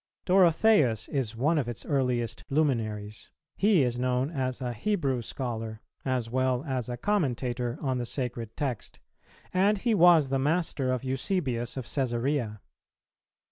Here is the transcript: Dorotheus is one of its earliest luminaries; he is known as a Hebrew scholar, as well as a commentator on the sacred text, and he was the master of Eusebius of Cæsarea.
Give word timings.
Dorotheus 0.25 1.07
is 1.09 1.35
one 1.35 1.59
of 1.59 1.69
its 1.69 1.85
earliest 1.85 2.43
luminaries; 2.49 3.29
he 3.55 3.83
is 3.83 3.99
known 3.99 4.31
as 4.31 4.59
a 4.59 4.73
Hebrew 4.73 5.21
scholar, 5.21 5.79
as 6.03 6.27
well 6.27 6.63
as 6.65 6.89
a 6.89 6.97
commentator 6.97 7.77
on 7.81 7.99
the 7.99 8.05
sacred 8.07 8.57
text, 8.57 8.99
and 9.53 9.77
he 9.77 9.93
was 9.93 10.29
the 10.29 10.39
master 10.39 10.91
of 10.91 11.03
Eusebius 11.03 11.77
of 11.77 11.85
Cæsarea. 11.85 12.61